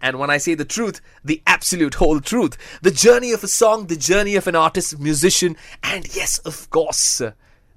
and 0.00 0.18
when 0.18 0.30
I 0.30 0.36
say 0.38 0.54
the 0.54 0.64
truth, 0.64 1.00
the 1.24 1.42
absolute 1.46 1.94
whole 1.94 2.20
truth. 2.20 2.56
The 2.82 2.90
journey 2.90 3.32
of 3.32 3.42
a 3.42 3.48
song, 3.48 3.86
the 3.86 3.96
journey 3.96 4.36
of 4.36 4.46
an 4.46 4.54
artist, 4.56 4.98
musician, 4.98 5.56
and 5.82 6.14
yes, 6.14 6.38
of 6.40 6.68
course, 6.70 7.22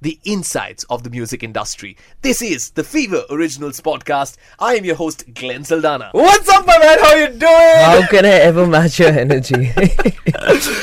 the 0.02 0.20
insights 0.24 0.86
of 0.90 1.04
the 1.04 1.10
music 1.10 1.44
industry. 1.44 1.98
This 2.22 2.42
is 2.42 2.72
the 2.72 2.84
Fever 2.84 3.24
Originals 3.30 3.82
podcast. 3.82 4.38
I 4.58 4.76
am 4.76 4.86
your 4.86 4.96
host, 4.96 5.26
Glenn 5.34 5.64
Saldanha. 5.64 6.14
What's 6.14 6.48
up, 6.50 6.66
my 6.66 6.78
man? 6.78 7.00
How 7.00 7.16
you 7.16 7.28
doing? 7.28 7.42
How 7.42 8.08
can 8.08 8.26
I 8.26 8.30
ever 8.30 8.66
match 8.66 9.00
your 9.00 9.10
energy? 9.10 9.72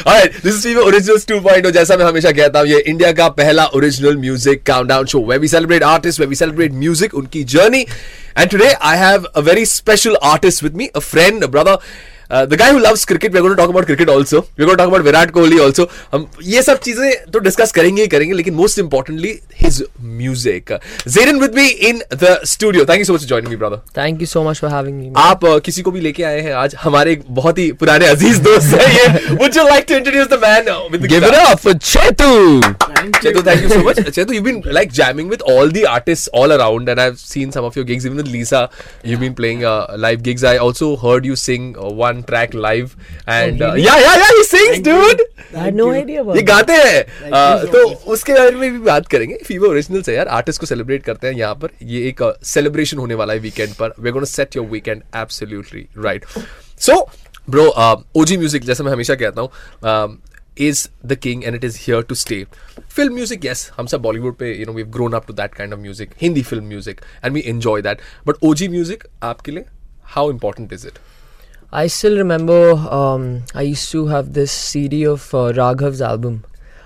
Alright, 0.06 0.32
this 0.42 0.54
is 0.54 0.62
Fever 0.64 0.82
Originals 0.88 1.24
2.0. 1.24 1.70
जैसा 1.73 1.96
मैं 1.96 2.04
हमेशा 2.04 2.32
कहता 2.32 2.60
हूँ 2.60 2.68
ये 2.68 2.78
India 2.80 3.12
का 3.12 3.28
पहला 3.40 3.66
original 3.74 4.16
music 4.16 4.62
countdown 4.66 5.06
show 5.06 5.20
where 5.26 5.40
we 5.40 5.48
celebrate 5.48 5.82
artists, 5.82 6.20
where 6.20 6.28
we 6.28 6.38
celebrate 6.45 6.73
music, 6.84 7.14
उनकी 7.14 7.45
journey 7.56 7.87
and 8.36 8.50
today 8.50 8.74
I 8.80 8.96
have 8.96 9.26
a 9.34 9.40
very 9.40 9.64
special 9.64 10.16
artist 10.20 10.62
with 10.62 10.76
me 10.76 10.90
a 10.95 11.00
friend 11.00 11.42
a 11.42 11.48
brother 11.48 11.78
uh, 12.31 12.45
the 12.51 12.57
guy 12.59 12.67
who 12.71 12.79
loves 12.79 13.01
cricket 13.05 13.33
we're 13.33 13.41
going 13.45 13.55
to 13.55 13.59
talk 13.61 13.71
about 13.73 13.85
cricket 13.88 14.09
also 14.15 14.39
we're 14.57 14.65
going 14.67 14.77
to 14.77 14.81
talk 14.83 14.91
about 14.93 15.03
Virat 15.07 15.31
Kohli 15.38 15.57
also 15.63 15.85
हम 16.13 16.27
ये 16.51 16.61
सब 16.63 16.79
चीजें 16.88 17.31
तो 17.31 17.39
discuss 17.47 17.71
करेंगे 17.77 18.01
ही 18.01 18.07
करेंगे 18.13 18.33
लेकिन 18.33 18.55
most 18.59 18.81
importantly 18.83 19.33
his 19.63 19.81
music 20.21 20.71
Zayden 21.15 21.41
with 21.45 21.54
me 21.59 21.65
in 21.90 22.01
the 22.23 22.31
studio 22.54 22.85
thank 22.91 22.99
you 23.04 23.09
so 23.09 23.13
much 23.17 23.23
for 23.26 23.31
joining 23.34 23.49
me 23.55 23.59
brother 23.63 23.81
Thank 23.99 24.21
you 24.26 24.29
so 24.34 24.43
much 24.48 24.59
for 24.63 24.70
having 24.76 24.98
me. 25.01 25.09
man. 25.09 25.17
आप 25.23 25.43
uh, 25.45 25.59
किसी 25.65 25.81
को 25.81 25.91
भी 25.91 26.01
लेके 26.01 26.23
आए 26.29 26.40
हैं 26.48 26.54
आज 26.63 26.76
हमारे 26.84 27.12
एक 27.13 27.23
बहुत 27.41 27.57
ही 27.57 27.71
पुराने 27.84 28.07
अजीज 28.15 28.37
दोस्त 28.48 28.73
हैं 28.81 28.87
ये 28.93 29.35
would 29.41 29.59
you 29.59 29.67
like 29.70 29.90
to 29.91 29.98
introduce 30.01 30.31
the 30.35 30.40
man 30.45 30.71
uh, 30.76 30.79
with 30.95 31.01
the 31.07 31.12
Give 31.15 31.27
it 31.29 31.35
guitar? 31.35 31.51
up 31.54 31.59
for 31.65 31.73
Chetu. 31.91 32.31
Chetu, 33.20 33.43
thank 33.49 33.62
you 33.63 33.70
so 33.70 33.84
much. 33.84 33.98
Chetu, 34.17 34.34
you've 34.37 34.43
been 34.48 34.62
like 34.79 34.91
jamming 35.01 35.27
with 35.35 35.41
all 35.54 35.67
the 35.77 35.85
artists 35.91 36.27
all 36.41 36.51
around, 36.57 36.90
and 36.93 37.01
I've 37.05 37.20
seen 37.20 37.51
some 37.51 37.65
of 37.70 37.76
your 37.76 37.85
gigs, 37.91 38.05
even 38.05 38.17
with 38.23 38.27
Lisa. 38.35 38.70
You've 39.04 39.20
been 39.20 39.34
playing 39.40 39.63
uh, 39.65 39.95
live 39.98 40.21
gigs. 40.27 40.43
I 40.43 40.57
also 40.57 40.90
heard 41.05 41.26
you 41.31 41.35
sing 41.35 41.70
uh, 41.77 41.90
one 42.04 42.15
track 42.22 42.54
live, 42.54 42.96
and 43.26 43.62
oh, 43.62 43.72
really? 43.74 43.86
uh, 43.86 43.86
yeah, 43.86 43.98
yeah, 44.00 44.16
yeah, 44.16 44.30
he 44.30 44.45
sings, 44.45 44.70
Thank 44.70 44.84
dude. 44.84 45.22
I 45.54 45.64
had 45.64 45.74
no 45.74 45.90
idea 45.90 46.23
about 46.23 46.36
ये 46.36 46.42
गाते 46.42 46.73
हैं 46.73 47.30
uh, 47.30 47.73
तो 47.73 47.84
उसके 48.12 48.32
बारे 48.34 48.50
में 48.56 48.73
भी 48.73 48.78
बात 48.86 49.06
करेंगे 49.08 49.38
फीवर 49.46 49.68
ओरिजिनल 49.68 50.02
से 50.02 50.14
यार 50.16 50.28
आर्टिस्ट 50.38 50.60
को 50.60 50.66
सेलिब्रेट 50.66 51.02
करते 51.04 51.26
हैं 51.26 51.34
यहाँ 51.34 51.54
पर 51.62 51.70
ये 51.82 52.06
एक 52.08 52.23
सेलिब्रेशन 52.54 52.98
होने 52.98 53.14
वाला 53.23 53.32
है 53.32 53.38
वीकेंड 53.38 53.74
पर 53.74 53.95
we 54.00 54.10
gonna 54.10 54.26
set 54.26 54.56
your 54.56 54.66
weekend 54.66 55.02
absolutely 55.16 55.86
right 56.04 56.24
so 56.86 57.00
bro 57.50 57.66
OG 58.20 58.36
music 58.36 58.64
जैसे 58.64 58.84
मैं 58.84 58.92
हमेशा 58.92 59.14
कहता 59.14 59.40
हूँ 59.40 60.18
is 60.56 60.88
the 61.04 61.16
king 61.16 61.45
and 61.45 61.54
it 61.54 61.62
is 61.62 61.76
here 61.76 62.02
to 62.02 62.14
stay. 62.14 62.46
Film 62.88 63.14
music, 63.14 63.45
yes, 63.45 63.70
हम 63.76 63.86
सब 63.86 64.03
Bollywood 64.03 64.38
पे 64.38 64.58
you 64.58 64.66
know 64.66 64.72
we've 64.72 64.91
grown 64.91 65.14
up 65.14 65.26
to 65.26 65.34
that 65.34 65.54
kind 65.54 65.72
of 65.72 65.80
music, 65.80 66.14
Hindi 66.22 66.42
film 66.42 66.69
music, 66.69 67.03
and 67.22 67.34
we 67.34 67.44
enjoy 67.44 67.80
that. 67.82 68.00
But 68.25 68.42
OG 68.42 68.69
music 68.70 69.06
आपके 69.22 69.53
लिए 69.53 69.64
how 70.14 70.28
important 70.30 70.72
is 70.72 70.84
it? 70.84 70.98
I 71.72 71.88
still 71.88 72.17
remember 72.17 72.62
um, 73.01 73.44
I 73.56 73.62
used 73.63 73.91
to 73.91 74.07
have 74.07 74.34
this 74.34 74.51
CD 74.51 75.03
of 75.06 75.34
uh, 75.34 75.51
Raghav's 75.53 76.01
album. 76.01 76.44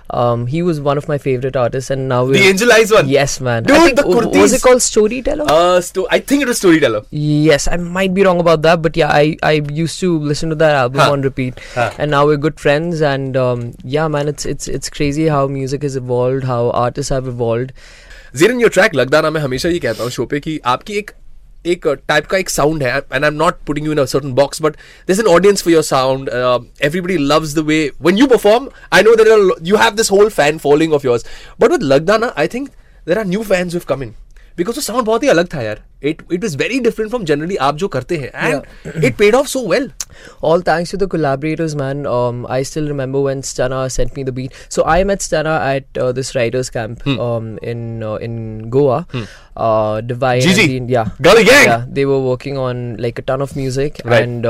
Um, 0.08 0.46
he 0.46 0.62
was 0.62 0.80
one 0.80 0.96
of 0.98 1.08
my 1.08 1.18
favorite 1.18 1.56
artists, 1.56 1.90
and 1.90 2.08
now 2.08 2.24
The 2.26 2.34
we're- 2.34 2.46
Angel 2.48 2.72
Eyes 2.72 2.92
one. 2.92 3.08
Yes, 3.08 3.40
man. 3.40 3.64
Dude, 3.64 3.76
I 3.76 3.80
think, 3.86 3.96
the 3.96 4.02
w- 4.02 4.28
was 4.28 4.52
kurtis. 4.52 4.54
it 4.54 4.62
called 4.62 4.82
Storyteller? 4.82 5.46
Uh, 5.48 5.80
sto- 5.80 6.06
I 6.16 6.20
think 6.20 6.42
it 6.42 6.48
was 6.52 6.58
Storyteller. 6.58 7.00
Yes, 7.10 7.66
I 7.66 7.76
might 7.76 8.14
be 8.14 8.22
wrong 8.22 8.38
about 8.38 8.62
that, 8.62 8.82
but 8.82 8.96
yeah, 8.96 9.08
I, 9.10 9.36
I 9.42 9.52
used 9.80 9.98
to 10.04 10.16
listen 10.16 10.48
to 10.50 10.54
that 10.62 10.76
album 10.76 11.00
Huh. 11.00 11.10
on 11.16 11.22
repeat, 11.22 11.58
Huh. 11.74 11.90
and 11.98 12.12
now 12.12 12.24
we're 12.24 12.36
good 12.36 12.60
friends. 12.60 13.02
And 13.02 13.36
um, 13.36 13.72
yeah, 13.82 14.06
man, 14.06 14.28
it's 14.28 14.46
it's 14.46 14.68
it's 14.68 14.88
crazy 15.00 15.26
how 15.26 15.48
music 15.48 15.82
has 15.82 15.96
evolved, 15.96 16.44
how 16.44 16.70
artists 16.86 17.10
have 17.18 17.26
evolved. 17.36 17.72
जीरन 18.36 18.60
your 18.60 18.70
track 18.70 18.94
Lagdana 18.94 19.30
मैं 19.30 19.40
हमेशा 19.40 19.68
ये 19.68 19.78
कहता 19.82 20.02
हूँ 20.02 20.10
show 20.10 20.24
पे 20.30 20.40
कि 20.46 20.58
आपकी 20.76 20.94
एक 20.98 21.10
एक 21.65 21.87
टाइप 22.07 22.25
का 22.25 22.37
एक 22.37 22.49
साउंड 22.49 22.83
है 22.83 22.97
and 22.97 23.23
I 23.23 23.27
am 23.27 23.33
not 23.33 23.55
putting 23.67 23.87
you 23.87 23.91
in 23.93 24.05
certain 24.05 24.33
box 24.33 24.61
but 24.61 24.75
this 25.07 25.19
an 25.19 25.27
audience 25.27 25.63
for 25.63 25.73
your 25.73 25.83
sound 25.83 26.29
everybody 26.29 27.17
loves 27.17 27.55
the 27.55 27.65
way 27.67 27.79
one 28.01 28.17
you 28.17 28.27
perform 28.27 28.69
I 28.93 29.03
know 29.03 29.15
that 29.15 29.67
you 29.67 29.75
have 29.75 29.95
this 29.95 30.11
whole 30.11 30.29
fan 30.31 30.57
following 30.57 30.93
of 30.93 31.05
yours 31.05 31.25
but 31.61 31.71
with 31.71 31.83
Lagdaana 31.83 32.33
I 32.37 32.47
think 32.47 32.69
there 33.07 33.19
are 33.19 33.25
new 33.25 33.43
fans 33.43 33.73
we've 33.73 33.83
come 33.87 34.03
in 34.03 34.13
because 34.61 34.75
वो 34.77 34.81
sound 34.81 35.05
बहुत 35.05 35.23
ही 35.23 35.29
अलग 35.29 35.53
था 35.53 35.61
यार। 35.61 35.83
It 36.03 36.21
it 36.33 36.43
is 36.43 36.57
very 36.57 36.79
different 36.79 37.09
from 37.09 37.23
generally 37.25 37.55
आप 37.67 37.75
जो 37.77 37.87
करते 37.87 38.17
हैं। 38.17 38.31
And 38.35 39.03
it 39.05 39.15
paid 39.17 39.35
off 39.35 39.47
so 39.47 39.59
well 39.67 39.89
all 40.43 40.61
thanks 40.67 40.91
to 40.91 40.97
the 40.97 41.07
collaborators 41.09 41.75
man 41.75 42.05
I 42.49 42.63
still 42.63 42.87
remember 42.87 43.19
when 43.19 43.41
Stunna 43.49 43.87
sent 43.87 44.17
me 44.17 44.23
the 44.23 44.29
beat 44.39 44.53
so 44.71 44.83
I 44.93 45.03
met 45.03 45.21
Stunna 45.21 45.55
at 45.73 45.99
this 46.15 46.35
riders 46.35 46.69
camp 46.69 47.07
in 47.07 48.03
in 48.23 48.61
Goa 48.69 49.05
Divine 50.07 50.89
yeah 50.89 51.05
they 51.79 52.05
were 52.05 52.29
working 52.29 52.57
on 52.57 52.95
like 52.99 53.19
a 53.19 53.23
ton 53.27 53.41
of 53.41 53.57
music 53.57 54.01
and 54.07 54.45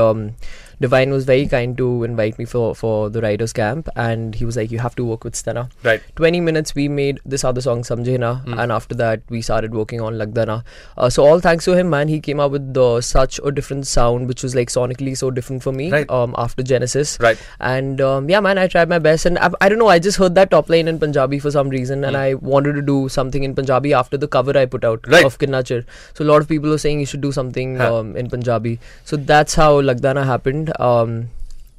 Divine 0.84 1.10
was 1.16 1.24
very 1.30 1.46
kind 1.54 1.76
to 1.80 1.86
invite 2.08 2.38
me 2.42 2.44
for 2.52 2.64
for 2.82 2.92
the 3.16 3.20
writers' 3.24 3.52
camp, 3.58 3.88
and 4.06 4.34
he 4.40 4.44
was 4.50 4.56
like, 4.60 4.70
"You 4.74 4.80
have 4.84 4.96
to 5.00 5.04
work 5.10 5.24
with 5.28 5.34
Stana." 5.40 5.64
Right. 5.88 6.02
20 6.20 6.40
minutes 6.48 6.74
we 6.78 6.86
made 6.98 7.20
this 7.34 7.44
other 7.50 7.64
song 7.68 7.82
Samjhena 7.90 8.30
Hmm. 8.46 8.58
and 8.64 8.74
after 8.78 8.98
that 9.02 9.22
we 9.36 9.42
started 9.48 9.76
working 9.80 10.00
on 10.08 10.18
Lagdana. 10.22 10.56
Uh, 10.96 11.08
so 11.16 11.24
all 11.28 11.40
thanks 11.46 11.68
to 11.70 11.76
him 11.80 11.90
man 11.96 12.12
he 12.14 12.18
came 12.28 12.40
up 12.46 12.50
with 12.56 12.80
uh, 12.86 13.00
such 13.08 13.38
a 13.50 13.52
different 13.58 13.86
sound 13.92 14.32
which 14.32 14.42
was 14.46 14.54
like 14.60 14.72
sonically 14.76 15.14
so 15.22 15.30
different 15.38 15.62
for 15.68 15.72
me 15.80 15.86
Right. 15.96 16.10
um, 16.20 16.34
after 16.46 16.66
Genesis. 16.72 17.14
Right. 17.26 17.38
And 17.74 18.00
um, 18.08 18.28
yeah 18.34 18.40
man 18.48 18.58
I 18.64 18.66
tried 18.76 18.88
my 18.94 18.98
best 19.08 19.26
and 19.30 19.38
I, 19.38 19.50
I 19.60 19.68
don't 19.68 19.78
know 19.84 19.88
I 19.96 19.98
just 20.08 20.18
heard 20.24 20.34
that 20.40 20.50
top 20.56 20.68
line 20.76 20.88
in 20.94 20.98
Punjabi 21.04 21.38
for 21.46 21.50
some 21.58 21.68
reason 21.76 22.04
and 22.10 22.16
I 22.16 22.34
wanted 22.54 22.74
to 22.80 22.82
do 22.90 22.98
something 23.18 23.44
in 23.50 23.54
Punjabi 23.60 23.92
after 24.02 24.16
the 24.26 24.28
cover 24.38 24.56
I 24.58 24.66
put 24.76 24.84
out 24.92 25.04
Hmm. 25.06 25.12
Right. 25.16 25.24
of 25.30 25.38
Kinna 25.44 25.62
Chir. 25.70 25.80
So 26.14 26.24
a 26.24 26.28
lot 26.32 26.40
of 26.46 26.48
people 26.54 26.70
were 26.76 26.82
saying 26.86 27.00
you 27.06 27.10
should 27.14 27.24
do 27.28 27.32
something 27.40 27.76
Huh. 27.82 27.90
um, 28.00 28.16
in 28.24 28.28
Punjabi. 28.36 28.74
So 29.12 29.16
that's 29.32 29.54
how 29.62 29.70
Lagdana 29.92 30.24
happened. 30.32 30.71
Um, 30.78 31.30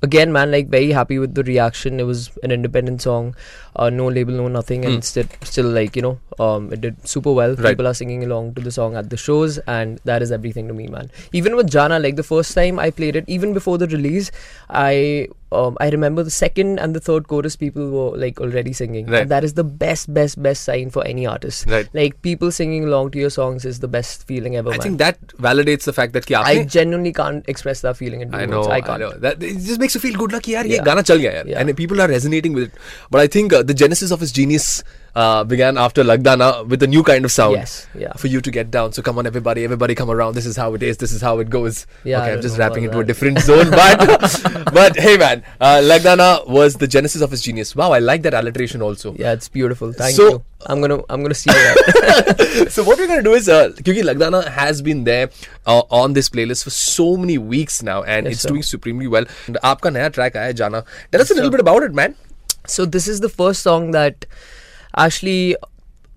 again 0.04 0.34
man 0.34 0.52
like 0.52 0.68
very 0.68 0.92
happy 0.92 1.18
with 1.18 1.34
the 1.34 1.44
reaction. 1.44 2.00
It 2.00 2.04
was 2.04 2.30
an 2.44 2.52
independent 2.52 3.02
song 3.02 3.36
uh, 3.76 3.90
no 3.90 4.08
label 4.08 4.34
no 4.34 4.48
nothing 4.48 4.86
and 4.86 5.04
still, 5.04 5.26
still 5.42 5.70
like 5.70 5.96
you 5.96 6.02
know 6.02 6.20
um, 6.40 6.72
it 6.74 6.82
did 6.82 7.08
super 7.08 7.32
well. 7.32 7.56
Right. 7.56 7.70
people 7.70 7.88
are 7.88 7.94
singing 7.94 8.24
along 8.24 8.56
to 8.56 8.62
the 8.62 8.72
song 8.72 8.96
at 8.96 9.10
the 9.10 9.18
shows 9.18 9.58
and 9.60 10.00
that 10.04 10.22
is 10.22 10.32
everything 10.32 10.68
to 10.68 10.74
me 10.74 10.88
man. 10.88 11.10
Even 11.32 11.56
with 11.56 11.70
jana 11.70 12.00
like 12.00 12.18
the 12.18 12.24
first 12.24 12.54
time 12.54 12.80
i 12.80 12.90
played 12.92 13.16
it 13.16 13.24
even 13.28 13.54
before 13.54 13.78
the 13.78 13.88
release 13.88 14.30
i 14.70 15.28
um, 15.54 15.78
I 15.80 15.90
remember 15.90 16.24
the 16.24 16.32
second 16.32 16.80
and 16.80 16.96
the 16.96 17.00
third 17.00 17.28
chorus 17.28 17.56
people 17.56 17.90
were 17.90 18.18
like 18.18 18.40
already 18.40 18.74
singing. 18.74 19.08
Right. 19.08 19.22
And 19.22 19.32
that 19.32 19.44
is 19.44 19.54
the 19.54 19.64
best, 19.64 20.14
best, 20.14 20.42
best 20.42 20.64
sign 20.64 20.90
for 20.90 21.06
any 21.06 21.26
artist. 21.26 21.70
Right. 21.70 21.88
Like 21.94 22.22
people 22.22 22.52
singing 22.52 22.86
along 22.86 23.12
to 23.12 23.20
your 23.20 23.30
songs 23.30 23.66
is 23.66 23.80
the 23.80 23.88
best 23.88 24.28
feeling 24.28 24.56
ever. 24.56 24.70
I 24.70 24.74
man. 24.74 24.82
think 24.82 24.98
that 25.00 25.20
validates 25.38 25.84
the 25.84 25.94
fact 25.94 26.14
that 26.14 26.26
ki 26.26 26.36
I 26.36 26.64
genuinely 26.66 27.14
can't 27.14 27.48
express 27.48 27.82
that 27.82 27.98
feeling 27.98 28.22
in 28.22 28.34
I 28.34 28.46
know. 28.46 28.66
I 28.66 28.82
can't. 28.82 28.92
I 28.92 28.98
know. 28.98 29.12
That, 29.12 29.42
it 29.42 29.60
just 29.60 29.80
makes 29.80 29.96
you 29.96 30.02
feel 30.02 30.18
good. 30.18 30.32
Lucky, 30.32 30.54
yaar, 30.54 30.66
yeah. 30.66 30.78
ye 30.78 30.84
gana 30.84 31.04
chal 31.04 31.18
gaya, 31.18 31.44
yaar. 31.44 31.48
Yeah. 31.48 31.60
And 31.60 31.78
people 31.78 32.02
are 32.02 32.08
resonating 32.08 32.54
with 32.54 32.74
it. 32.74 32.80
But 33.10 33.22
I 33.22 33.28
think 33.28 33.54
uh, 33.54 33.64
the 33.64 33.74
genesis 33.74 34.12
of 34.12 34.20
his 34.20 34.32
genius 34.32 34.84
uh, 35.15 35.43
began 35.43 35.77
after 35.77 36.05
Lagdana 36.05 36.65
with 36.69 36.81
a 36.83 36.87
new 36.87 37.03
kind 37.03 37.25
of 37.25 37.33
sound. 37.33 37.55
Yes, 37.57 37.89
yeah. 37.95 38.13
For 38.13 38.29
you 38.29 38.41
to 38.41 38.51
get 38.53 38.71
down. 38.71 38.93
So 38.93 39.03
come 39.03 39.19
on, 39.19 39.27
everybody, 39.27 39.65
everybody, 39.65 39.95
come 39.97 40.11
around. 40.11 40.35
This 40.35 40.47
is 40.47 40.57
how 40.57 40.75
it 40.75 40.83
is. 40.83 40.99
This 40.99 41.13
is 41.13 41.21
how 41.21 41.39
it 41.41 41.51
goes. 41.51 41.87
Yeah, 42.05 42.19
I 42.19 42.21
okay, 42.23 42.29
I'm 42.29 42.35
don't 42.37 42.43
just 42.43 42.59
know 42.59 42.65
rapping 42.65 42.85
about 42.87 42.93
into 42.93 43.01
a 43.01 43.03
that. 43.03 43.07
different 43.09 43.39
zone, 43.41 43.71
but 43.71 44.73
but 44.73 44.97
hey, 44.97 45.17
man, 45.17 45.43
uh, 45.61 45.81
Lagdana 45.83 46.47
was 46.49 46.77
the 46.77 46.87
genesis 46.87 47.21
of 47.21 47.33
his 47.33 47.43
genius. 47.43 47.75
Wow, 47.75 47.91
I 47.93 47.99
like 47.99 48.23
that 48.23 48.35
alliteration 48.35 48.81
also. 48.81 49.15
Yeah, 49.15 49.33
it's 49.33 49.49
beautiful. 49.49 49.93
Thank 49.93 50.15
So- 50.17 50.29
you. 50.31 50.45
I'm 50.67 50.81
gonna 50.81 50.97
I'm 51.09 51.23
gonna 51.23 51.35
see 51.41 51.51
that. 51.51 52.67
so 52.77 52.83
what 52.83 52.99
we're 52.99 53.07
gonna 53.07 53.23
do 53.23 53.35
is, 53.35 53.49
uh, 53.49 53.69
क्योंकि 53.81 54.03
Lagdana 54.03 54.41
has 54.55 54.83
been 54.83 55.05
there 55.05 55.31
uh, 55.67 55.83
on 55.99 56.15
this 56.15 56.29
playlist 56.29 56.65
for 56.65 56.71
so 56.71 57.17
many 57.17 57.39
weeks 57.39 57.81
now, 57.91 58.03
and 58.03 58.27
Yes, 58.27 58.33
it's 58.35 58.43
sir. 58.43 58.49
doing 58.49 58.63
supremely 58.71 59.07
well. 59.07 59.25
And 59.47 59.57
आपका 59.73 59.91
नया 59.99 60.13
track 60.17 60.37
आया 60.37 60.47
है 60.47 60.55
जाना. 60.63 60.85
Tell 61.13 61.21
us 61.27 61.31
a 61.31 61.35
little 61.35 61.51
sir. 61.53 61.57
bit 61.59 61.61
about 61.67 61.85
it, 61.91 61.95
man. 62.03 62.17
so 62.73 62.85
this 62.95 63.07
is 63.13 63.21
the 63.25 63.29
first 63.35 63.63
song 63.67 63.85
that 63.93 64.27
actually 64.98 65.56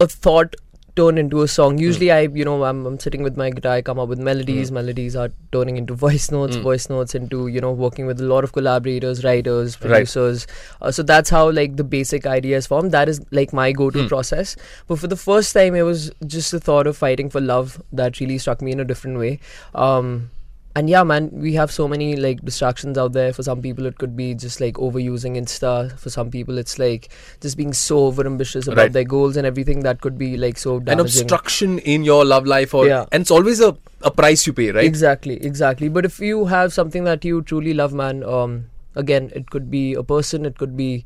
a 0.01 0.07
thought 0.07 0.55
turned 0.97 1.19
into 1.19 1.43
a 1.43 1.49
song. 1.49 1.77
Usually 1.77 2.11
I 2.11 2.21
you 2.23 2.43
know 2.43 2.65
I'm, 2.65 2.87
I'm 2.87 2.99
sitting 2.99 3.23
with 3.23 3.37
my 3.37 3.51
guitar, 3.51 3.73
I 3.73 3.83
come 3.83 3.99
up 3.99 4.09
with 4.09 4.19
melodies. 4.19 4.73
Melodies 4.73 5.15
are 5.15 5.31
turning 5.53 5.77
into 5.77 5.95
voice 5.95 6.31
notes. 6.31 6.57
Voice 6.63 6.89
notes 6.89 7.15
into 7.15 7.49
you 7.49 7.61
know 7.61 7.73
working 7.73 8.07
with 8.07 8.19
a 8.21 8.25
lot 8.25 8.45
of 8.45 8.53
collaborators, 8.53 9.23
writers, 9.23 9.77
producers. 9.77 10.47
Uh, 10.81 10.91
so 10.91 11.03
that's 11.03 11.29
how 11.29 11.51
like 11.51 11.77
the 11.77 11.85
basic 11.85 12.27
idea 12.27 12.57
is 12.57 12.67
formed. 12.67 12.93
That 12.93 13.11
is 13.11 13.21
like 13.31 13.53
my 13.53 13.73
go-to 13.73 14.09
process. 14.09 14.57
But 14.87 14.99
for 14.99 15.07
the 15.07 15.17
first 15.17 15.53
time, 15.53 15.75
it 15.75 15.83
was 15.83 16.11
just 16.27 16.51
the 16.51 16.61
thought 16.61 16.87
of 16.87 16.97
fighting 16.97 17.29
for 17.29 17.41
love 17.43 17.83
that 17.93 18.19
really 18.21 18.39
struck 18.39 18.63
me 18.63 18.73
in 18.73 18.81
a 18.81 18.85
different 18.85 19.19
way. 19.19 19.39
Um, 19.75 20.31
and 20.77 20.91
yeah, 20.91 21.03
man, 21.03 21.31
we 21.33 21.55
have 21.55 21.71
so 21.73 21.89
many 21.89 22.07
like 22.17 22.43
distractions 22.49 22.99
out 23.03 23.13
there. 23.15 23.33
For 23.33 23.43
some 23.43 23.63
people, 23.63 23.87
it 23.87 23.97
could 23.99 24.15
be 24.17 24.35
just 24.35 24.61
like 24.61 24.75
overusing 24.75 25.37
Insta. 25.41 25.99
For 25.99 26.11
some 26.11 26.31
people, 26.31 26.59
it's 26.59 26.79
like 26.79 27.09
just 27.41 27.57
being 27.57 27.73
so 27.73 28.01
overambitious 28.13 28.67
about 28.69 28.77
Right. 28.83 28.93
their 28.93 29.05
goals 29.05 29.39
and 29.39 29.47
everything 29.47 29.81
that 29.89 30.03
could 30.03 30.19
be 30.19 30.37
like 30.37 30.59
so 30.59 30.77
An 30.87 31.01
obstruction 31.01 31.79
in 31.95 32.05
your 32.05 32.25
love 32.25 32.47
life, 32.47 32.75
or 32.75 32.87
Yeah. 32.87 33.07
and 33.11 33.23
it's 33.23 33.31
always 33.31 33.61
a, 33.61 33.75
a 34.03 34.11
price 34.11 34.47
you 34.47 34.53
pay, 34.53 34.71
right? 34.71 34.85
Exactly, 34.85 35.43
exactly. 35.53 35.89
But 35.89 36.05
if 36.05 36.21
you 36.21 36.45
have 36.47 36.73
something 36.75 37.05
that 37.05 37.25
you 37.25 37.41
truly 37.43 37.73
love, 37.75 37.95
man, 37.95 38.23
um, 38.23 38.67
again, 38.95 39.31
it 39.35 39.51
could 39.51 39.71
be 39.71 39.95
a 39.95 40.03
person, 40.03 40.45
it 40.45 40.59
could 40.59 40.77
be 40.77 41.05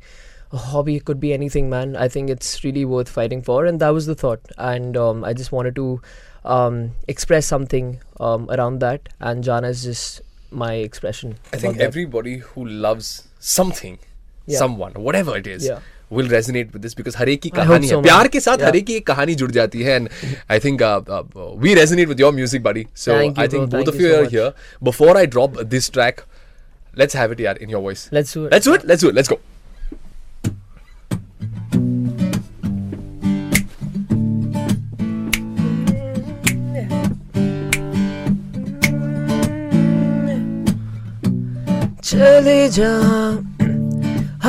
a 0.51 0.57
hobby, 0.57 0.97
it 0.97 1.05
could 1.05 1.21
be 1.21 1.31
anything, 1.33 1.69
man. 1.69 1.95
I 1.95 2.09
think 2.09 2.29
it's 2.29 2.65
really 2.65 2.83
worth 2.83 3.07
fighting 3.07 3.41
for, 3.41 3.65
and 3.65 3.79
that 3.79 3.89
was 3.99 4.05
the 4.05 4.15
thought. 4.15 4.41
And 4.57 4.97
um, 4.97 5.23
I 5.23 5.31
just 5.33 5.53
wanted 5.53 5.75
to 5.77 6.01
um, 6.44 6.92
express 7.08 7.46
something 7.46 7.98
um, 8.20 8.48
around 8.50 8.80
that, 8.80 9.08
and 9.20 9.42
Jana 9.44 9.68
is 9.68 9.82
just 9.84 10.20
my 10.50 10.74
expression. 10.74 11.36
I 11.52 11.56
think 11.56 11.64
about 11.64 11.78
that. 11.78 11.84
everybody 11.86 12.38
who 12.38 12.64
loves 12.64 13.28
something, 13.40 13.98
Yeah. 14.46 14.58
someone, 14.58 14.92
whatever 15.08 15.36
it 15.36 15.46
is, 15.46 15.64
Yeah. 15.66 15.80
will 16.16 16.28
resonate 16.32 16.72
with 16.72 16.82
this 16.82 16.94
because 16.94 17.16
हर 17.16 17.28
एक 17.28 17.40
की 17.42 17.50
I 17.50 17.56
hope 17.56 17.66
कहानी 17.66 17.88
so, 17.88 17.96
है 17.96 17.96
man. 17.96 18.02
प्यार 18.04 18.28
के 18.28 18.40
साथ 18.40 18.58
Yeah. 18.58 18.66
हर 18.66 18.76
एक 18.76 18.84
की 18.86 18.94
एक 18.96 19.06
कहानी 19.06 19.34
जुड़ 19.34 19.50
जाती 19.50 19.82
है 19.82 19.98
and 20.00 20.08
I 20.48 20.58
think 20.66 20.82
uh, 20.88 21.00
uh, 21.16 21.22
we 21.64 21.74
resonate 21.74 22.08
with 22.12 22.20
your 22.24 22.32
music 22.36 22.62
buddy 22.62 22.86
so 22.94 23.16
Thank 23.18 23.36
you, 23.38 23.44
I 23.44 23.48
think 23.48 23.70
bro. 23.70 23.80
both 23.80 23.88
Thank 23.88 23.88
of 23.88 24.00
you 24.00 24.06
you 24.06 24.12
so 24.12 24.18
are 24.18 24.22
much. 24.22 24.32
here 24.32 24.52
before 24.90 25.16
I 25.16 25.26
drop 25.26 25.58
this 25.76 25.90
track 25.90 26.22
let's 26.94 27.14
have 27.14 27.32
it 27.32 27.38
yaar 27.38 27.56
in 27.58 27.68
your 27.68 27.82
चले 42.21 42.69
जा। 42.69 42.91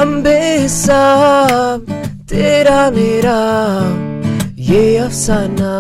हम 0.01 0.23
बेहिसाब, 0.23 1.81
तेरा 2.29 2.91
मेरा। 2.91 3.39
ये 4.59 4.97
अफसाना, 4.97 5.73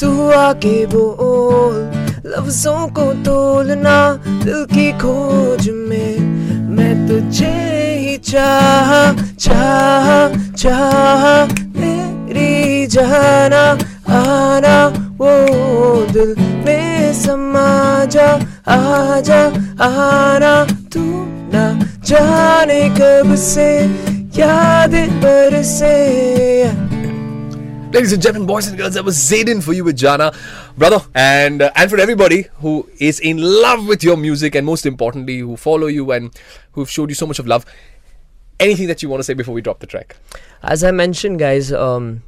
तू 0.00 0.30
आके 0.30 0.86
बोल। 0.86 1.92
लफ्जों 2.26 2.88
को 2.88 3.12
तोलना 3.12 4.22
दिल 4.44 4.64
की 4.64 4.92
खोज 4.92 5.68
में। 5.68 6.20
मैं 6.68 7.08
तुझे 7.08 7.54
ही 8.00 8.16
चाह 8.16 9.12
चाह 9.36 10.38
चाह। 10.52 11.46
मेरी 11.80 12.86
जाना, 12.86 13.78
आना, 14.12 14.86
वो 15.12 15.36
दिल 16.12 16.34
में 16.38 17.14
समा 17.14 18.04
जा 18.04 18.46
आजा 18.68 19.44
आना 19.44 19.61
जाने 22.06 22.82
कब 22.98 23.34
से 23.34 23.68
यादें 24.38 25.20
बरसे 25.20 25.90
Ladies 27.94 28.12
and 28.14 28.22
gentlemen, 28.22 28.46
boys 28.46 28.68
and 28.68 28.78
girls, 28.78 28.94
that 28.94 29.04
was 29.04 29.18
Zaeden 29.18 29.62
for 29.62 29.74
you 29.74 29.84
with 29.84 29.96
Jana, 29.98 30.32
brother, 30.78 31.00
and 31.14 31.60
uh, 31.60 31.70
and 31.76 31.90
for 31.90 32.00
everybody 32.00 32.46
who 32.60 32.88
is 32.98 33.20
in 33.20 33.36
love 33.36 33.86
with 33.86 34.02
your 34.02 34.16
music, 34.16 34.54
and 34.54 34.64
most 34.64 34.86
importantly, 34.86 35.40
who 35.40 35.58
follow 35.58 35.88
you 35.88 36.10
and 36.10 36.30
who've 36.72 36.88
showed 36.88 37.10
you 37.10 37.14
so 37.14 37.26
much 37.26 37.38
of 37.38 37.46
love. 37.46 37.66
Anything 38.58 38.86
that 38.86 39.02
you 39.02 39.10
want 39.10 39.18
to 39.20 39.24
say 39.24 39.34
before 39.34 39.52
we 39.52 39.60
drop 39.60 39.80
the 39.80 39.86
track? 39.86 40.16
As 40.62 40.82
I 40.82 40.90
mentioned, 40.90 41.38
guys, 41.38 41.70
um, 41.70 42.22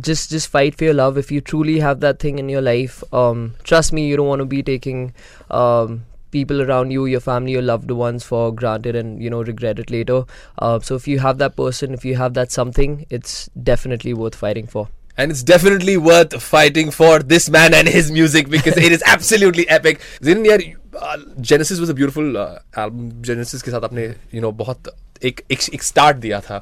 just 0.00 0.30
just 0.30 0.48
fight 0.48 0.74
for 0.74 0.84
your 0.84 0.94
love. 0.94 1.18
If 1.18 1.30
you 1.30 1.42
truly 1.42 1.80
have 1.80 2.00
that 2.00 2.18
thing 2.18 2.38
in 2.38 2.48
your 2.48 2.62
life, 2.62 3.02
um, 3.12 3.56
trust 3.62 3.92
me, 3.92 4.06
you 4.06 4.16
don't 4.16 4.28
want 4.28 4.40
to 4.40 4.46
be 4.46 4.62
taking 4.62 5.12
um, 5.50 6.06
people 6.31 6.61
around 6.61 6.91
you, 6.91 7.05
your 7.05 7.19
family, 7.19 7.53
your 7.53 7.61
loved 7.61 7.91
ones 7.91 8.23
for 8.23 8.51
granted, 8.53 8.95
and 8.95 9.23
you 9.23 9.29
know 9.29 9.41
regret 9.43 9.79
it 9.79 9.89
later. 9.89 10.25
Uh, 10.59 10.79
so 10.79 10.95
if 10.95 11.07
you 11.07 11.19
have 11.19 11.37
that 11.37 11.55
person, 11.55 11.93
if 11.93 12.05
you 12.05 12.15
have 12.15 12.33
that 12.33 12.51
something, 12.51 13.05
it's 13.09 13.49
definitely 13.71 14.13
worth 14.13 14.35
fighting 14.35 14.67
for. 14.67 14.87
And 15.17 15.31
it's 15.31 15.43
definitely 15.43 15.95
worth 15.95 16.33
fighting 16.43 16.91
for 16.91 17.19
this 17.19 17.49
man 17.49 17.73
and 17.73 17.87
his 17.87 18.11
music 18.11 18.49
because 18.49 18.75
it 18.77 18.91
is 18.91 19.03
absolutely 19.05 19.67
epic. 19.69 20.01
Zayden, 20.21 20.45
यार, 20.45 20.75
uh, 21.01 21.17
Genesis 21.39 21.79
was 21.79 21.89
a 21.89 21.93
beautiful 21.93 22.37
uh, 22.37 22.59
album. 22.75 23.11
Genesis 23.21 23.63
के 23.63 23.71
साथ 23.71 23.89
आपने 23.89 24.07
you 24.31 24.41
know 24.41 24.51
बहुत 24.63 24.89
एक 25.23 25.41
एक, 25.51 25.69
एक 25.73 25.83
start 25.83 26.19
दिया 26.25 26.41
था, 26.49 26.61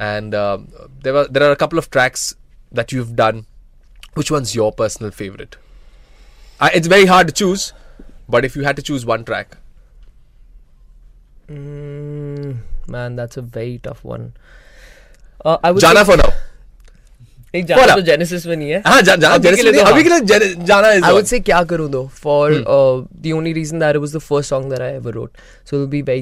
and 0.00 0.34
uh, 0.34 0.58
there 1.02 1.14
were 1.14 1.26
there 1.36 1.48
are 1.48 1.52
a 1.52 1.60
couple 1.64 1.78
of 1.78 1.90
tracks 1.90 2.34
that 2.80 2.96
you've 2.96 3.14
done. 3.22 3.46
Which 4.14 4.30
one's 4.30 4.54
your 4.54 4.72
personal 4.72 5.12
favorite? 5.20 5.56
Uh, 6.60 6.70
it's 6.74 6.86
very 6.86 7.06
hard 7.06 7.28
to 7.28 7.34
choose, 7.42 7.72
But 8.29 8.45
if 8.45 8.55
you 8.57 8.63
had 8.63 8.75
to 8.75 8.83
choose 8.87 9.05
one 9.05 9.23
track, 9.23 9.55
mm, 11.49 12.57
man, 12.87 13.15
that's 13.15 13.37
a 13.37 13.43
very 13.57 13.77
tough 13.77 14.03
one. 14.03 14.33
Uh, 15.45 15.57
I 15.63 15.71
would 15.71 15.81
Jana 15.81 16.05
for 16.05 16.17
now. 16.17 16.29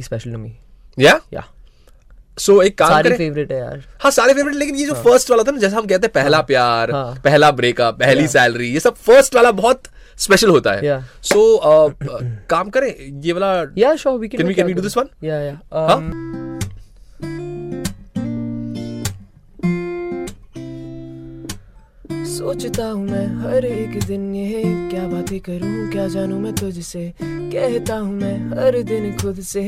Special 0.02 0.32
to 0.32 0.38
me 0.38 0.56
so 2.40 2.62
एक 2.62 2.78
काम 2.78 2.90
सारे 2.90 3.18
favourite 3.18 3.52
है 3.52 3.58
यार। 3.60 3.84
हाँ 4.04 4.12
सारे 4.12 4.34
favourite 4.34 4.56
लेकिन 4.56 4.76
ये 4.76 4.86
जो 4.86 4.94
फ़र्स्ट 4.94 5.32
वाला 5.32 5.44
था 5.44 5.52
ना 5.52 5.58
जैसा 5.58 5.78
हम 5.78 5.86
कहते 5.86 6.08
हैं 6.08 6.12
पहला 6.14 6.42
प्यार 6.52 6.92
पहला 7.24 7.52
ब्रेकअप 7.60 8.00
पहली 8.00 8.28
सैलरी 8.28 8.70
ये 8.74 8.80
सब 8.80 8.96
फ़र्स्ट 9.10 9.36
वाला 9.36 9.52
बहुत 9.52 9.84
स्पेशल 10.18 10.50
होता 10.50 10.72
है 10.74 11.00
सो 11.24 11.42
काम 12.50 12.70
करें 12.70 13.22
ये 13.24 13.34
वाला 13.34 13.54
do 14.48 14.56
can 14.56 14.68
we 14.68 14.74
do 14.74 14.76
that. 14.76 14.84
this 14.84 14.96
one? 14.96 15.10
Yeah, 15.22 15.44
yeah. 15.44 15.58
Huh? 15.72 15.98
Um, 15.98 16.36
सोचता 22.28 22.86
हूँ 22.86 23.06
मैं 23.06 23.26
हर 23.42 23.66
एक 23.66 24.00
दिन 24.06 24.34
ये 24.36 24.62
क्या 24.90 25.08
बातें 25.08 25.40
करूँ 25.40 25.90
क्या 25.92 26.08
जानूँ 26.08 26.40
मैं 26.40 26.54
तुझसे 26.56 27.14
कहता 27.22 27.96
हूँ 27.96 28.14
मैं 28.14 28.36
हर 28.58 28.82
दिन 28.84 29.18
खुद 29.18 29.40
से 29.42 29.64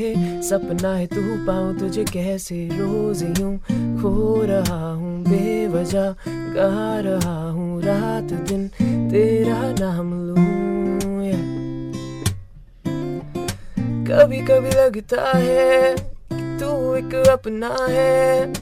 सपना 0.48 0.92
है 0.94 1.06
तू 1.06 1.22
पाऊँ 1.46 1.78
तुझे 1.78 2.04
कैसे 2.12 2.68
रोज 2.72 3.22
यूँ 3.40 3.56
खो 4.02 4.42
रहा 4.48 4.92
हूँ 4.92 5.24
बेवजह 5.24 6.14
गा 6.54 7.00
रहा 7.08 7.38
हूँ 7.50 7.82
रात 7.82 8.32
दिन 8.48 8.70
तेरा 9.10 9.60
नाम 9.78 10.08
लूँ, 10.24 11.22
yeah. 11.24 11.44
कभी 14.08 14.40
कभी 14.40 14.70
लगता 14.70 15.30
है 15.36 15.94
तू 16.58 16.68
एक 16.94 17.14
अपना 17.28 17.70
है। 17.88 18.52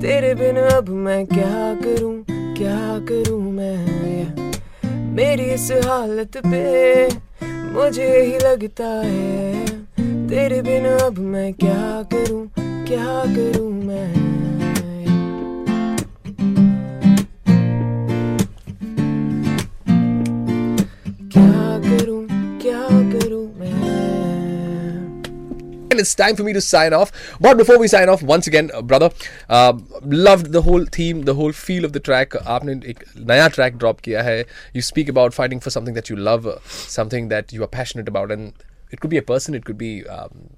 तेरे 0.00 0.34
बिन 0.34 0.56
अब 0.56 0.88
मैं 1.04 1.24
क्या 1.26 1.74
करूँ 1.84 2.14
क्या 2.28 2.98
करूँ 3.10 3.40
मैं 3.52 5.14
मेरी 5.14 5.44
इस 5.54 5.70
हालत 5.86 6.36
पे 6.46 7.08
मुझे 7.72 8.10
ही 8.20 8.38
लगता 8.38 8.90
है। 9.04 9.64
तेरे 10.28 10.60
बिन 10.62 10.86
अब 10.88 11.18
मैं 11.32 11.52
क्या 11.54 12.02
करूँ 12.14 12.46
क्या 12.58 13.24
करूँ 13.36 13.70
मैं। 13.84 14.23
it's 26.03 26.15
time 26.15 26.35
for 26.35 26.43
me 26.43 26.53
to 26.53 26.61
sign 26.61 26.93
off. 26.93 27.11
But 27.39 27.57
before 27.57 27.77
we 27.77 27.87
sign 27.87 28.09
off, 28.09 28.21
once 28.21 28.47
again, 28.47 28.71
uh, 28.73 28.81
brother, 28.81 29.09
uh, 29.49 29.73
loved 30.03 30.51
the 30.51 30.61
whole 30.61 30.85
theme, 30.85 31.23
the 31.23 31.33
whole 31.33 31.51
feel 31.51 31.85
of 31.85 31.93
the 31.93 31.99
track. 31.99 32.35
आपने 32.35 32.89
एक 32.89 33.03
नया 33.17 33.49
track 33.49 33.77
drop 33.77 34.01
किया 34.01 34.23
है. 34.23 34.45
You 34.73 34.81
speak 34.81 35.09
about 35.09 35.33
fighting 35.33 35.59
for 35.59 35.69
something 35.69 35.93
that 35.93 36.09
you 36.09 36.15
love, 36.15 36.47
uh, 36.47 36.57
something 36.69 37.29
that 37.29 37.53
you 37.53 37.63
are 37.63 37.67
passionate 37.67 38.07
about, 38.07 38.31
and 38.31 38.53
it 38.91 38.99
could 38.99 39.09
be 39.09 39.17
a 39.17 39.27
person, 39.33 39.53
it 39.55 39.65
could 39.65 39.77
be. 39.77 40.05
Um, 40.07 40.49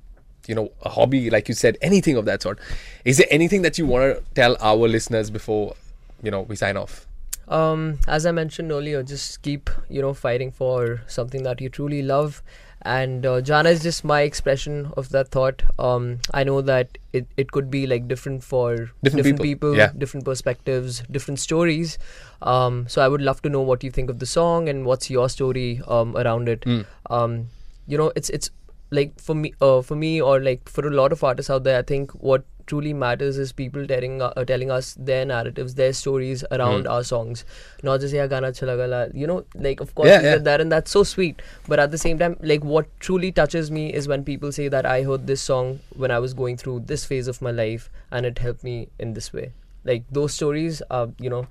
you 0.47 0.55
know, 0.55 0.71
a 0.81 0.89
hobby, 0.89 1.29
like 1.29 1.47
you 1.47 1.53
said, 1.53 1.77
anything 1.81 2.17
of 2.17 2.25
that 2.25 2.41
sort. 2.41 2.59
Is 3.05 3.19
there 3.19 3.27
anything 3.29 3.61
that 3.61 3.77
you 3.77 3.85
want 3.85 4.15
to 4.15 4.23
tell 4.33 4.57
our 4.59 4.87
listeners 4.87 5.29
before, 5.29 5.75
you 6.23 6.31
know, 6.31 6.41
we 6.41 6.55
sign 6.55 6.77
off? 6.77 7.05
Um, 7.47 7.99
as 8.07 8.25
I 8.25 8.31
mentioned 8.31 8.71
earlier, 8.71 9.03
just 9.03 9.41
keep 9.41 9.69
you 9.89 10.01
know 10.01 10.13
fighting 10.13 10.51
for 10.51 11.01
something 11.07 11.43
that 11.43 11.59
you 11.61 11.69
truly 11.69 12.01
love. 12.01 12.41
And 12.86 13.26
uh, 13.26 13.40
Jana 13.40 13.70
is 13.70 13.82
just 13.82 14.04
my 14.04 14.20
expression 14.22 14.92
of 14.96 15.08
that 15.10 15.28
thought. 15.28 15.62
Um, 15.76 16.20
I 16.32 16.44
know 16.44 16.60
that 16.62 16.98
it, 17.12 17.26
it 17.36 17.50
could 17.50 17.70
be 17.70 17.86
like 17.86 18.06
different 18.06 18.44
for 18.44 18.90
Different 19.02 19.42
people, 19.42 19.76
yeah. 19.76 19.90
different 19.98 20.24
perspectives, 20.24 21.02
different 21.10 21.40
stories. 21.40 21.98
Um, 22.42 22.86
so 22.88 23.02
I 23.02 23.08
would 23.08 23.20
love 23.20 23.42
to 23.42 23.48
know 23.48 23.60
what 23.60 23.82
you 23.82 23.90
think 23.90 24.08
of 24.08 24.20
the 24.20 24.26
song 24.26 24.68
and 24.68 24.86
what's 24.86 25.10
your 25.10 25.28
story 25.28 25.80
um, 25.88 26.16
around 26.16 26.48
it. 26.48 26.60
Mm. 26.60 26.86
Um, 27.10 27.48
you 27.88 27.98
know, 27.98 28.12
it's 28.14 28.30
it's 28.30 28.50
like 28.90 29.18
for 29.18 29.34
me, 29.34 29.52
uh, 29.60 29.82
for 29.82 29.96
me, 29.96 30.20
or 30.20 30.40
like 30.40 30.68
for 30.68 30.86
a 30.86 30.90
lot 30.90 31.12
of 31.12 31.24
artists 31.24 31.50
out 31.50 31.64
there, 31.64 31.78
I 31.78 31.82
think 31.82 32.12
what 32.12 32.44
truly 32.66 32.92
matters 32.92 33.38
is 33.38 33.52
people 33.52 33.86
telling 33.86 34.20
uh, 34.22 34.44
telling 34.44 34.70
us 34.70 34.94
their 34.98 35.24
narratives, 35.24 35.74
their 35.74 35.92
stories 35.92 36.44
around 36.50 36.84
mm. 36.84 36.90
our 36.90 37.04
songs. 37.04 37.44
Not 37.82 38.00
just 38.00 38.14
yeah, 38.14 38.26
gana 38.26 38.52
chalagala. 38.52 39.14
You 39.14 39.26
know, 39.26 39.44
like 39.54 39.80
of 39.80 39.94
course 39.94 40.08
yeah, 40.08 40.22
yeah. 40.22 40.38
that 40.38 40.60
and 40.60 40.72
that's 40.72 40.90
so 40.90 41.02
sweet. 41.02 41.42
But 41.68 41.78
at 41.78 41.90
the 41.90 41.98
same 41.98 42.18
time, 42.18 42.36
like 42.40 42.64
what 42.64 42.88
truly 43.00 43.32
touches 43.32 43.70
me 43.70 43.92
is 43.92 44.08
when 44.08 44.24
people 44.24 44.52
say 44.52 44.68
that 44.68 44.86
I 44.86 45.02
heard 45.02 45.26
this 45.26 45.42
song 45.42 45.80
when 45.94 46.10
I 46.10 46.18
was 46.18 46.34
going 46.34 46.56
through 46.56 46.80
this 46.86 47.04
phase 47.04 47.28
of 47.28 47.40
my 47.40 47.50
life 47.50 47.90
and 48.10 48.26
it 48.26 48.38
helped 48.38 48.64
me 48.64 48.88
in 48.98 49.14
this 49.14 49.32
way. 49.32 49.52
Like 49.84 50.04
those 50.10 50.34
stories 50.34 50.82
are, 50.90 51.08
you 51.18 51.30
know, 51.30 51.46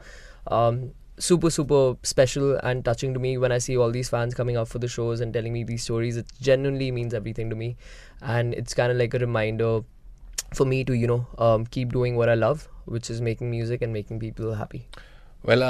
um, 0.47 0.91
super 1.17 1.49
super 1.49 1.95
special 2.03 2.57
and 2.57 2.83
touching 2.83 3.13
to 3.13 3.19
me 3.19 3.37
when 3.37 3.49
i 3.49 3.57
see 3.57 3.77
all 3.77 3.89
these 3.89 4.09
fans 4.09 4.33
coming 4.33 4.57
up 4.57 4.67
for 4.67 4.79
the 4.79 4.87
shows 4.87 5.21
and 5.21 5.33
telling 5.33 5.53
me 5.53 5.63
these 5.63 5.81
stories 5.81 6.17
it 6.17 6.25
genuinely 6.41 6.91
means 6.91 7.13
everything 7.13 7.49
to 7.49 7.55
me 7.55 7.77
and 8.21 8.53
it's 8.53 8.73
kind 8.73 8.91
of 8.91 8.97
like 8.97 9.13
a 9.13 9.19
reminder 9.19 9.81
for 10.54 10.66
me 10.66 10.84
to 10.84 10.94
you 10.94 11.06
know 11.06 11.20
um, 11.38 11.66
keep 11.66 11.92
doing 11.92 12.16
what 12.16 12.28
I 12.28 12.34
love, 12.34 12.66
which 12.86 13.10
is 13.10 13.20
making 13.20 13.50
music 13.50 13.82
and 13.82 13.92
making 13.98 14.20
people 14.26 14.54
happy. 14.62 14.82
Well 15.46 15.62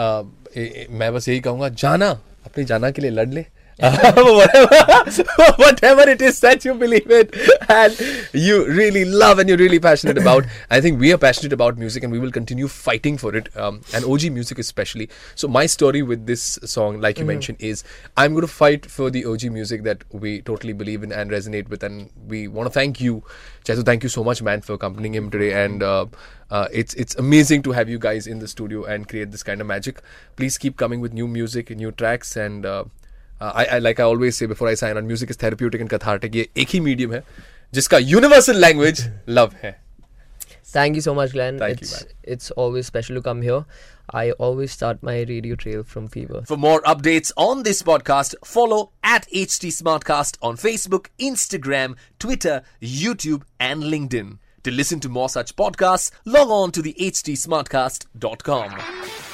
मैं 0.91 1.13
बस 1.15 1.29
यही 1.29 1.41
कहूंगा 1.41 1.69
जाना 1.83 2.09
अपनी 2.47 2.65
जाना 2.65 2.91
के 2.91 3.03
लिए 3.03 3.11
लड़ 3.11 3.29
ले 3.29 3.45
whatever, 3.80 5.12
whatever 5.58 6.10
it 6.10 6.22
is 6.22 6.40
that 6.40 6.64
you 6.64 6.74
believe 6.74 7.12
in 7.12 7.30
and 7.68 8.00
you 8.32 8.66
really 8.68 9.04
love 9.04 9.38
and 9.38 9.50
you're 9.50 9.58
really 9.58 9.80
passionate 9.80 10.18
about. 10.18 10.46
I 10.70 10.80
think 10.80 10.98
we 10.98 11.12
are 11.12 11.18
passionate 11.18 11.52
about 11.52 11.78
music 11.78 12.02
and 12.04 12.12
we 12.12 12.18
will 12.20 12.32
continue 12.32 12.70
fighting 12.70 13.18
for 13.18 13.36
it. 13.36 13.50
Um, 13.58 13.82
and 13.94 14.06
OG 14.06 14.32
music 14.32 14.60
especially. 14.60 15.10
So 15.36 15.50
my 15.50 15.66
story 15.66 16.04
with 16.04 16.26
this 16.26 16.58
song, 16.64 17.02
like 17.02 17.20
you 17.20 17.26
mentioned, 17.26 17.58
is 17.60 17.84
I'm 18.16 18.32
going 18.32 18.44
to 18.44 18.48
fight 18.48 18.86
for 18.86 19.10
the 19.10 19.26
OG 19.26 19.44
music 19.52 19.84
that 19.84 20.06
we 20.10 20.42
totally 20.42 20.72
believe 20.72 21.04
in 21.04 21.12
and 21.12 21.30
resonate 21.30 21.68
with. 21.68 21.84
And 21.84 22.10
we 22.28 22.48
want 22.48 22.68
to 22.68 22.72
thank 22.72 23.02
you, 23.02 23.24
Chetu. 23.66 23.86
Thank 23.86 24.04
you 24.04 24.10
so 24.10 24.24
much, 24.24 24.42
man, 24.42 24.62
for 24.62 24.74
accompanying 24.74 25.16
him 25.16 25.30
today. 25.30 25.66
And 25.66 25.84
uh, 25.84 26.06
uh, 26.50 26.68
it's 26.72 26.94
it's 26.94 27.16
amazing 27.16 27.64
to 27.64 27.72
have 27.74 27.90
you 27.90 28.00
guys 28.00 28.26
in 28.26 28.40
the 28.40 28.48
studio 28.48 28.86
and 28.86 29.08
create 29.08 29.32
this 29.32 29.44
kind 29.44 29.60
of 29.60 29.68
magic. 29.68 30.02
Please 30.38 30.58
keep 30.58 30.78
coming 30.78 31.02
with 31.02 31.12
new 31.12 31.28
music, 31.28 31.70
new 31.72 31.92
tracks, 31.92 32.38
and 32.38 32.66
uh, 32.66 32.86
uh, 33.41 33.53
I, 33.55 33.65
I 33.65 33.79
like 33.79 34.01
I 34.01 34.05
always 34.05 34.37
say 34.37 34.47
before 34.47 34.69
I 34.69 34.75
sign 34.75 34.97
on, 34.97 35.07
music 35.07 35.31
is 35.31 35.37
therapeutic 35.37 35.81
and 35.81 35.91
cathartic. 35.91 36.35
ये 36.35 36.49
एक 36.57 36.69
ही 36.69 36.81
medium 36.81 37.13
है 37.13 37.23
जिसका 37.75 37.99
universal 37.99 38.57
language 38.67 39.03
love 39.29 39.55
है. 39.63 39.77
Thank 40.73 40.95
you 40.95 41.01
so 41.05 41.15
much, 41.15 41.33
Glenn. 41.33 41.59
Thank 41.59 41.81
you, 41.81 41.87
it's 41.87 41.93
man. 41.93 42.13
it's 42.35 42.51
always 42.53 42.87
special 42.87 43.17
to 43.17 43.23
come 43.23 43.43
here. 43.43 43.65
I 44.13 44.31
always 44.33 44.71
start 44.73 45.03
my 45.03 45.15
radio 45.31 45.57
trail 45.57 45.83
from 45.83 46.07
Fever. 46.09 46.43
For 46.47 46.57
more 46.57 46.81
updates 46.83 47.33
on 47.37 47.65
this 47.65 47.83
podcast, 47.83 48.35
follow 48.45 48.93
at 49.03 49.27
HT 49.31 49.73
Smartcast 49.79 50.37
on 50.43 50.57
Facebook, 50.57 51.07
Instagram, 51.19 51.97
Twitter, 52.19 52.63
YouTube, 52.81 53.43
and 53.59 53.83
LinkedIn. 53.83 54.39
To 54.65 54.71
listen 54.71 55.01
to 55.01 55.09
more 55.09 55.29
such 55.29 55.57
podcasts, 55.57 56.11
log 56.25 56.51
on 56.51 56.71
to 56.73 56.83
the 56.83 56.95
htsmartcast.com. 56.95 59.34